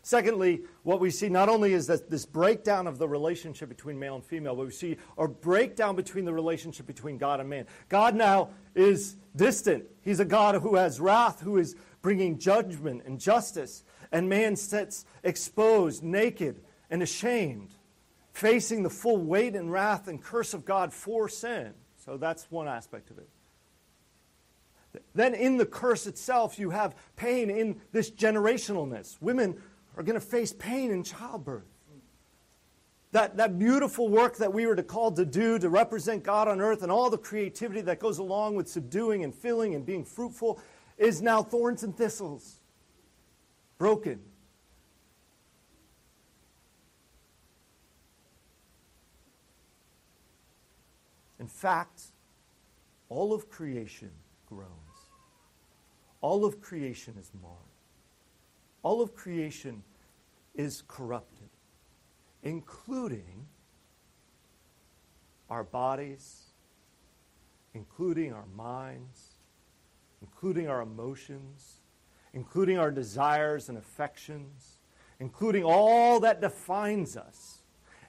[0.02, 4.16] Secondly, what we see not only is that this breakdown of the relationship between male
[4.16, 7.66] and female, but we see a breakdown between the relationship between God and man.
[7.88, 9.84] God now is distant.
[10.02, 13.82] He's a God who has wrath, who is bringing judgment and justice,
[14.12, 16.60] and man sits exposed, naked,
[16.90, 17.73] and ashamed
[18.35, 21.73] facing the full weight and wrath and curse of God for sin.
[21.97, 23.29] So that's one aspect of it.
[25.14, 29.16] Then in the curse itself, you have pain in this generationalness.
[29.20, 29.61] Women
[29.97, 31.64] are going to face pain in childbirth.
[33.12, 36.83] That, that beautiful work that we were called to do to represent God on earth
[36.83, 40.61] and all the creativity that goes along with subduing and filling and being fruitful
[40.99, 42.59] is now thorns and thistles,
[43.79, 44.20] broken.
[51.44, 52.04] In fact,
[53.11, 54.11] all of creation
[54.46, 54.70] groans.
[56.22, 57.59] All of creation is marred.
[58.83, 59.83] All of creation
[60.54, 61.50] is corrupted,
[62.42, 63.44] including
[65.50, 66.44] our bodies,
[67.74, 69.33] including our minds,
[70.22, 71.80] including our emotions,
[72.33, 74.78] including our desires and affections,
[75.20, 77.59] including all that defines us.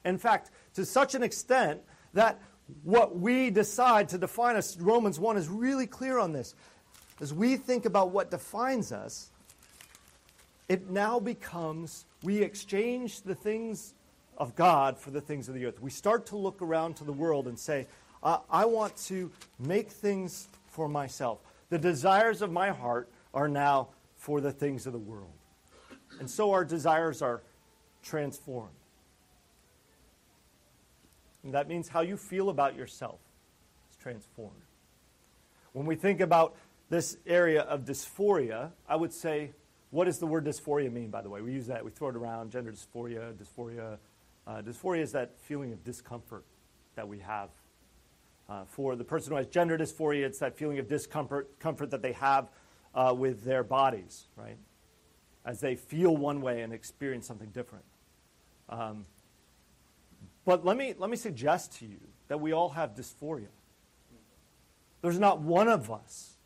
[0.06, 1.82] In fact, to such an extent
[2.14, 2.40] that
[2.82, 6.54] what we decide to define us, Romans 1 is really clear on this.
[7.20, 9.30] As we think about what defines us,
[10.68, 13.94] it now becomes we exchange the things
[14.36, 15.80] of God for the things of the earth.
[15.80, 17.86] We start to look around to the world and say,
[18.22, 21.38] I, I want to make things for myself.
[21.70, 25.30] The desires of my heart are now for the things of the world.
[26.18, 27.42] And so our desires are
[28.02, 28.70] transformed.
[31.46, 33.20] And that means how you feel about yourself
[33.88, 34.62] is transformed.
[35.74, 36.56] When we think about
[36.90, 39.52] this area of dysphoria, I would say
[39.90, 41.40] what does the word dysphoria mean, by the way?
[41.42, 43.98] We use that, we throw it around gender dysphoria, dysphoria.
[44.44, 46.44] Uh, dysphoria is that feeling of discomfort
[46.96, 47.50] that we have.
[48.48, 52.02] Uh, for the person who has gender dysphoria, it's that feeling of discomfort comfort that
[52.02, 52.48] they have
[52.92, 54.58] uh, with their bodies, right?
[55.44, 57.84] As they feel one way and experience something different.
[58.68, 59.06] Um,
[60.46, 63.48] but let me, let me suggest to you that we all have dysphoria.
[65.02, 66.36] There's not one of us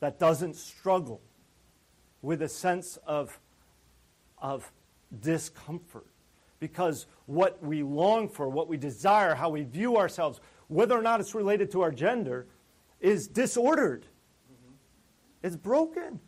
[0.00, 1.20] that doesn't struggle
[2.22, 3.38] with a sense of,
[4.38, 4.72] of
[5.20, 6.06] discomfort.
[6.60, 11.20] Because what we long for, what we desire, how we view ourselves, whether or not
[11.20, 12.46] it's related to our gender,
[13.00, 14.02] is disordered.
[14.02, 15.46] Mm-hmm.
[15.46, 16.20] It's broken.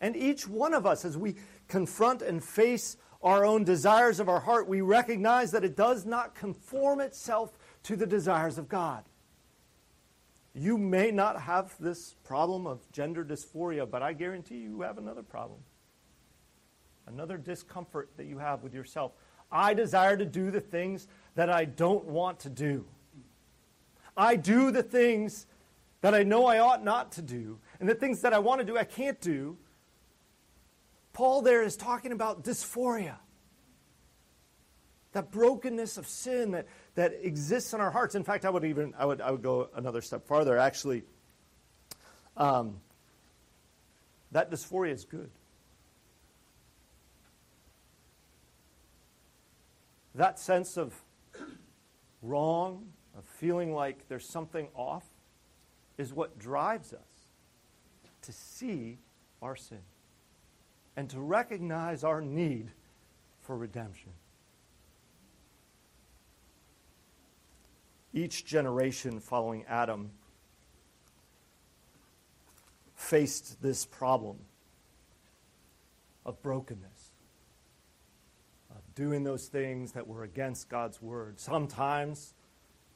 [0.00, 1.36] And each one of us, as we
[1.68, 6.34] confront and face our own desires of our heart, we recognize that it does not
[6.34, 9.04] conform itself to the desires of God.
[10.54, 15.22] You may not have this problem of gender dysphoria, but I guarantee you have another
[15.22, 15.58] problem.
[17.06, 19.12] Another discomfort that you have with yourself.
[19.50, 22.84] I desire to do the things that I don't want to do.
[24.16, 25.46] I do the things
[26.02, 28.64] that I know I ought not to do, and the things that I want to
[28.64, 29.56] do I can't do.
[31.14, 33.16] Paul there is talking about dysphoria.
[35.12, 38.16] That brokenness of sin that that exists in our hearts.
[38.16, 40.58] In fact, I would even I would I would go another step farther.
[40.58, 41.04] Actually,
[42.36, 42.80] um,
[44.32, 45.30] that dysphoria is good.
[50.16, 51.00] That sense of
[52.22, 52.86] wrong,
[53.16, 55.04] of feeling like there's something off,
[55.96, 57.30] is what drives us
[58.22, 58.98] to see
[59.40, 59.78] our sin
[60.96, 62.70] and to recognize our need
[63.42, 64.12] for redemption.
[68.14, 70.10] each generation following Adam
[72.94, 74.36] faced this problem
[76.24, 77.10] of brokenness,
[78.70, 81.40] of doing those things that were against God's word.
[81.40, 82.34] Sometimes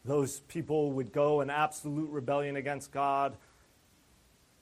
[0.05, 3.37] those people would go in absolute rebellion against God,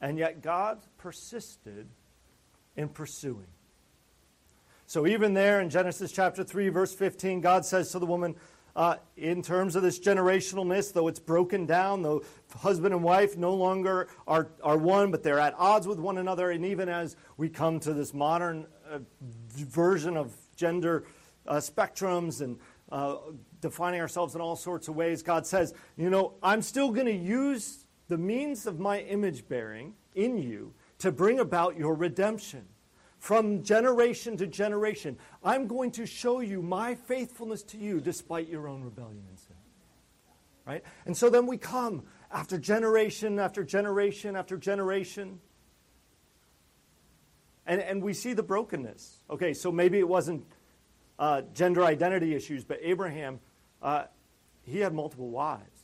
[0.00, 1.86] and yet God persisted
[2.76, 3.46] in pursuing.
[4.86, 8.36] So, even there in Genesis chapter 3, verse 15, God says to the woman,
[8.76, 12.22] uh, in terms of this generationalness, though it's broken down, though
[12.54, 16.50] husband and wife no longer are, are one, but they're at odds with one another.
[16.50, 18.98] And even as we come to this modern uh,
[19.54, 21.04] version of gender
[21.48, 22.58] uh, spectrums and
[22.92, 23.16] uh,
[23.62, 27.12] defining ourselves in all sorts of ways, God says, you know, I'm still going to
[27.12, 32.66] use the means of my image bearing in you to bring about your redemption
[33.18, 35.18] from generation to generation.
[35.42, 39.56] I'm going to show you my faithfulness to you despite your own rebellion and sin.
[40.66, 40.82] Right?
[41.06, 45.40] And so then we come after generation after generation after generation.
[47.66, 49.22] And, and we see the brokenness.
[49.30, 50.44] Okay, so maybe it wasn't
[51.18, 53.40] uh, gender identity issues, but Abraham,
[53.82, 54.04] uh,
[54.62, 55.75] he had multiple wives.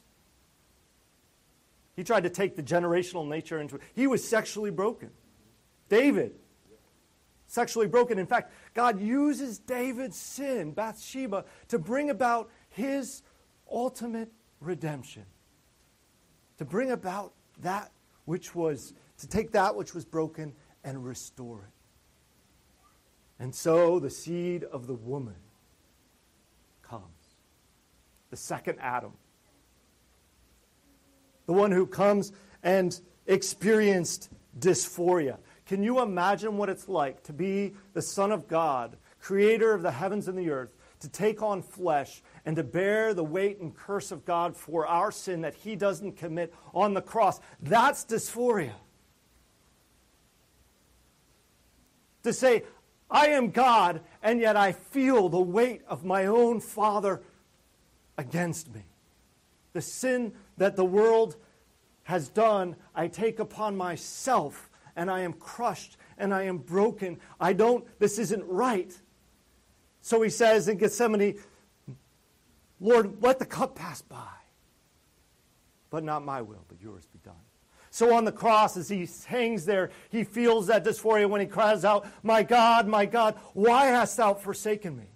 [1.95, 3.83] He tried to take the generational nature into it.
[3.95, 5.11] He was sexually broken.
[5.89, 6.35] David,
[7.47, 8.19] sexually broken.
[8.19, 13.23] In fact, God uses David's sin, Bathsheba, to bring about his
[13.71, 15.27] ultimate redemption.
[16.59, 17.93] To bring about that
[18.25, 21.75] which was, to take that which was broken and restore it.
[23.39, 25.35] And so the seed of the woman
[26.83, 27.03] comes.
[28.31, 29.13] The second Adam.
[31.47, 32.33] The one who comes
[32.63, 35.39] and experienced dysphoria.
[35.67, 39.93] Can you imagine what it's like to be the Son of God, creator of the
[39.93, 40.71] heavens and the earth,
[41.01, 45.11] to take on flesh and to bear the weight and curse of God for our
[45.11, 47.41] sin that he doesn't commit on the cross?
[47.61, 48.75] That's dysphoria.
[52.25, 52.65] To say,
[53.11, 57.23] I am God, and yet I feel the weight of my own Father
[58.17, 58.83] against me.
[59.73, 61.37] The sin that the world
[62.05, 67.19] has done, I take upon myself and I am crushed and I am broken.
[67.41, 68.93] I don't, this isn't right.
[70.01, 71.39] So he says in Gethsemane,
[72.81, 74.29] Lord, let the cup pass by.
[75.91, 77.35] But not my will, but yours be done.
[77.91, 81.85] So on the cross, as he hangs there, he feels that dysphoria when he cries
[81.85, 85.11] out, My God, my God, why hast thou forsaken me?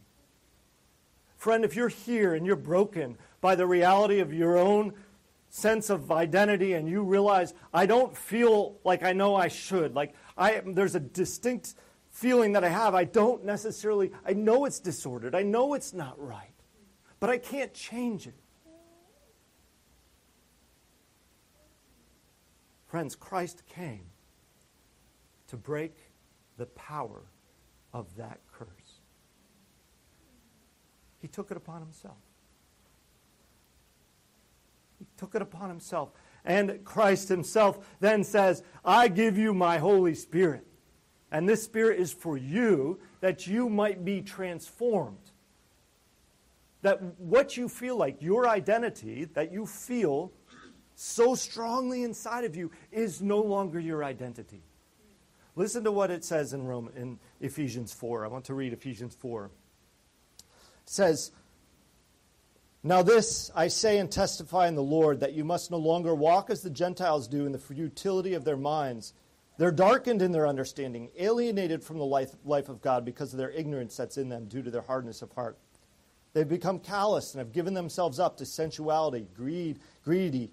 [1.39, 4.93] Friend, if you're here and you're broken by the reality of your own
[5.57, 9.95] sense of identity and you realize I don't feel like I know I should.
[9.95, 11.75] Like I there's a distinct
[12.11, 12.95] feeling that I have.
[12.95, 15.35] I don't necessarily I know it's disordered.
[15.35, 16.53] I know it's not right.
[17.21, 18.35] But I can't change it.
[22.87, 24.05] Friends, Christ came
[25.49, 25.97] to break
[26.59, 27.23] the power
[27.95, 29.01] of that curse.
[31.19, 32.26] He took it upon himself.
[34.99, 36.13] He took it upon himself.
[36.45, 40.67] And Christ himself then says, I give you my Holy Spirit.
[41.31, 45.33] And this Spirit is for you that you might be transformed.
[46.83, 50.33] That what you feel like, your identity, that you feel
[50.95, 54.63] so strongly inside of you, is no longer your identity.
[55.57, 58.25] Listen to what it says in Rome in Ephesians 4.
[58.25, 59.47] I want to read Ephesians 4.
[59.47, 60.43] It
[60.85, 61.33] says,
[62.87, 66.51] now, this I say and testify in the Lord that you must no longer walk
[66.51, 69.13] as the Gentiles do in the futility of their minds.
[69.59, 73.51] They're darkened in their understanding, alienated from the life, life of God because of their
[73.51, 75.59] ignorance that's in them due to their hardness of heart.
[76.33, 80.53] They've become callous and have given themselves up to sensuality, greed, greedy,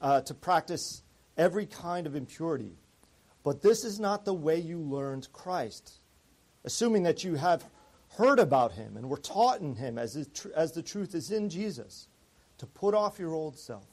[0.00, 1.02] uh, to practice
[1.36, 2.72] every kind of impurity.
[3.44, 6.00] But this is not the way you learned Christ.
[6.64, 7.64] Assuming that you have
[8.16, 10.16] heard about him and were taught in him as,
[10.54, 12.08] as the truth is in Jesus,
[12.58, 13.86] to put off your old self,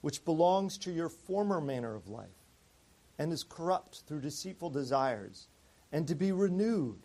[0.00, 2.28] which belongs to your former manner of life
[3.18, 5.48] and is corrupt through deceitful desires,
[5.92, 6.98] and to be renewed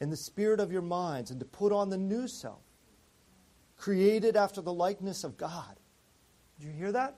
[0.00, 2.62] in the spirit of your minds, and to put on the new self,
[3.76, 5.78] created after the likeness of God.
[6.58, 7.16] Did you hear that?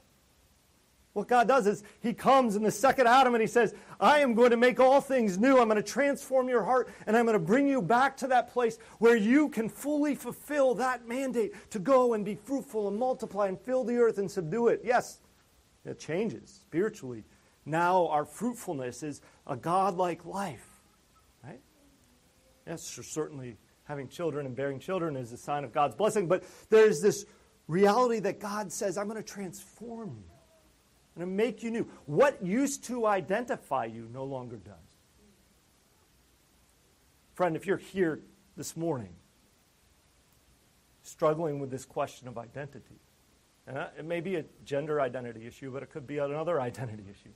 [1.19, 4.35] What God does is He comes in the second Adam and He says, I am
[4.35, 5.59] going to make all things new.
[5.59, 8.53] I'm going to transform your heart and I'm going to bring you back to that
[8.53, 13.49] place where you can fully fulfill that mandate to go and be fruitful and multiply
[13.49, 14.83] and fill the earth and subdue it.
[14.85, 15.19] Yes,
[15.85, 17.25] it changes spiritually.
[17.67, 20.69] Now our fruitfulness is a godlike life,
[21.43, 21.61] right?
[22.65, 27.01] Yes, certainly having children and bearing children is a sign of God's blessing, but there's
[27.01, 27.25] this
[27.67, 30.38] reality that God says, I'm going to transform you.
[31.19, 31.89] Going to make you new.
[32.07, 34.75] What used to identify you no longer does.
[37.35, 38.21] Friend, if you're here
[38.57, 39.15] this morning
[41.03, 43.01] struggling with this question of identity,
[43.67, 47.03] and uh, it may be a gender identity issue, but it could be another identity
[47.11, 47.31] issue.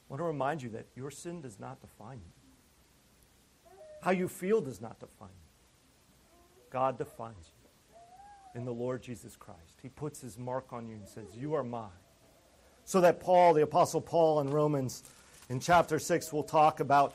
[0.00, 3.70] I want to remind you that your sin does not define you.
[4.02, 6.32] How you feel does not define you.
[6.70, 7.57] God defines you
[8.58, 9.78] in the Lord Jesus Christ.
[9.82, 11.88] He puts his mark on you and says, You are mine.
[12.84, 15.04] So that Paul, the Apostle Paul in Romans,
[15.48, 17.14] in chapter 6, will talk about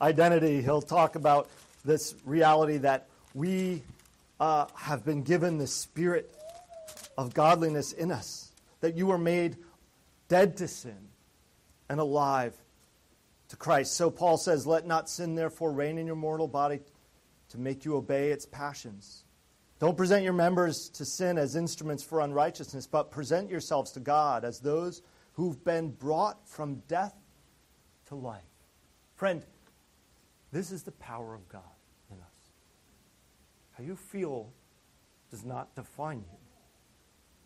[0.00, 0.60] identity.
[0.60, 1.48] He'll talk about
[1.84, 3.82] this reality that we
[4.40, 6.34] uh, have been given the spirit
[7.16, 9.56] of godliness in us, that you were made
[10.26, 10.98] dead to sin
[11.88, 12.56] and alive
[13.50, 13.94] to Christ.
[13.94, 16.80] So Paul says, Let not sin therefore reign in your mortal body
[17.50, 19.22] to make you obey its passions.
[19.82, 24.44] Don't present your members to sin as instruments for unrighteousness, but present yourselves to God
[24.44, 25.02] as those
[25.32, 27.16] who've been brought from death
[28.06, 28.44] to life.
[29.16, 29.44] Friend,
[30.52, 31.62] this is the power of God
[32.12, 32.52] in us.
[33.72, 34.52] How you feel
[35.32, 36.38] does not define you,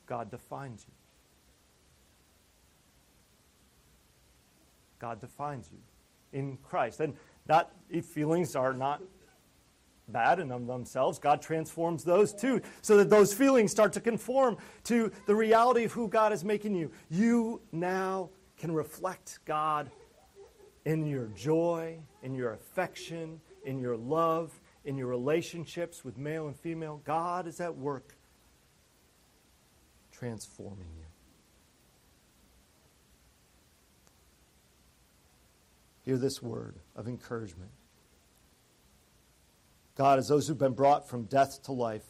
[0.05, 0.93] God defines you.
[4.99, 5.79] God defines you
[6.39, 7.01] in Christ.
[7.01, 7.15] And
[7.47, 9.01] that if feelings are not
[10.09, 11.19] bad in themselves.
[11.19, 15.93] God transforms those too, so that those feelings start to conform to the reality of
[15.93, 16.91] who God is making you.
[17.11, 19.91] You now can reflect God
[20.85, 26.57] in your joy, in your affection, in your love, in your relationships with male and
[26.57, 27.01] female.
[27.05, 28.15] God is at work
[30.13, 31.05] transforming you.
[36.05, 37.73] Hear this word of encouragement.
[39.97, 42.05] God as those who've been brought from death to life,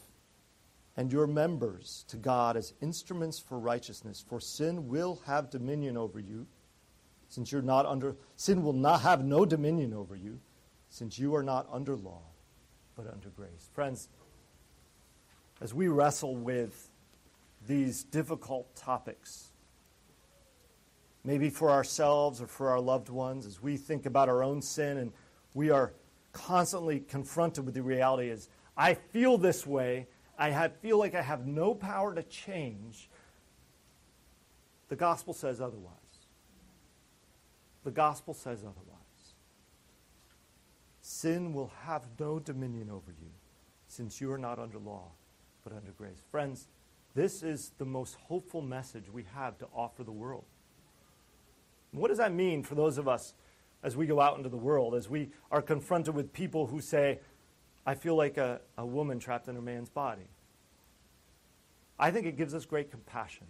[0.96, 4.24] and your members to God as instruments for righteousness.
[4.26, 6.46] For sin will have dominion over you,
[7.28, 10.40] since you're not under sin will not have no dominion over you,
[10.88, 12.22] since you are not under law,
[12.96, 13.68] but under grace.
[13.72, 14.08] Friends,
[15.60, 16.90] as we wrestle with
[17.66, 19.50] these difficult topics,
[21.24, 24.98] maybe for ourselves or for our loved ones, as we think about our own sin
[24.98, 25.12] and
[25.54, 25.92] we are
[26.36, 30.06] constantly confronted with the reality is I feel this way.
[30.38, 33.08] I have, feel like I have no power to change.
[34.88, 35.94] The gospel says otherwise.
[37.84, 38.74] The gospel says otherwise.
[41.00, 43.30] Sin will have no dominion over you
[43.88, 45.12] since you are not under law,
[45.64, 46.22] but under grace.
[46.30, 46.68] Friends,
[47.14, 50.44] this is the most hopeful message we have to offer the world.
[51.92, 53.32] What does that mean for those of us
[53.82, 57.20] as we go out into the world, as we are confronted with people who say,
[57.86, 60.28] I feel like a, a woman trapped in a man's body.
[61.98, 63.46] I think it gives us great compassion.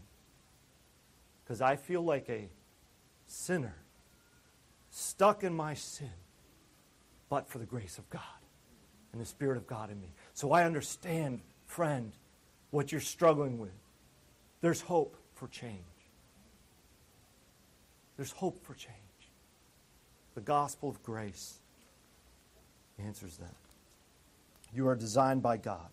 [1.43, 2.49] because I feel like a
[3.27, 3.77] sinner,
[4.91, 6.11] stuck in my sin,
[7.29, 8.23] but for the grace of God
[9.13, 10.13] and the Spirit of God in me.
[10.35, 12.13] So I understand, friend,
[12.71, 13.73] what you're struggling with.
[14.61, 15.81] There's hope for change.
[18.17, 18.97] There's hope for change.
[20.37, 21.61] The gospel of grace
[23.03, 23.55] answers that.
[24.75, 25.89] You are designed by God,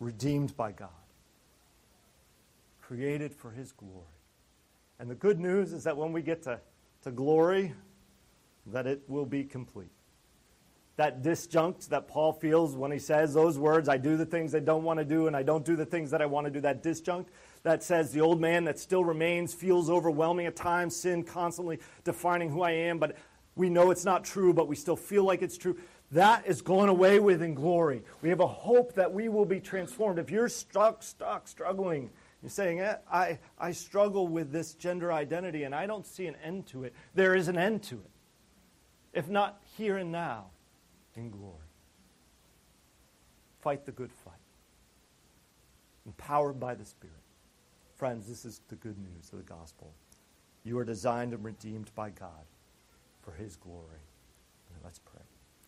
[0.00, 0.88] redeemed by God,
[2.82, 4.02] created for His glory.
[4.98, 6.58] And the good news is that when we get to,
[7.04, 7.72] to glory,
[8.66, 9.92] that it will be complete.
[10.96, 14.58] That disjunct that Paul feels when he says those words, I do the things I
[14.58, 16.60] don't want to do and I don't do the things that I want to do,
[16.62, 17.26] that disjunct
[17.62, 22.50] that says the old man that still remains feels overwhelming at times, sin constantly defining
[22.50, 23.16] who I am, but
[23.56, 25.76] we know it's not true, but we still feel like it's true.
[26.12, 28.02] That is going away with in glory.
[28.22, 30.18] We have a hope that we will be transformed.
[30.18, 32.10] If you're stuck, stuck, struggling,
[32.42, 36.36] you're saying, eh, I, I struggle with this gender identity and I don't see an
[36.42, 36.94] end to it.
[37.14, 38.10] There is an end to it.
[39.12, 40.46] If not here and now,
[41.16, 41.54] in glory.
[43.60, 44.34] Fight the good fight.
[46.06, 47.16] Empowered by the Spirit.
[47.98, 49.92] Friends, this is the good news of the gospel.
[50.62, 52.46] You are designed and redeemed by God
[53.22, 53.98] for his glory.
[54.84, 55.27] Let's pray.